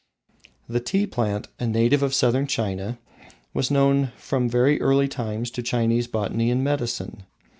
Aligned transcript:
The 0.67 0.79
tea 0.79 1.05
plant, 1.05 1.47
a 1.59 1.67
native 1.67 2.01
of 2.01 2.15
southern 2.15 2.47
China, 2.47 2.97
was 3.53 3.69
known 3.69 4.11
from 4.17 4.49
very 4.49 4.81
early 4.81 5.07
times 5.07 5.51
to 5.51 5.61
Chinese 5.61 6.07
botany 6.07 6.49
and 6.49 6.63
medicine. 6.63 7.21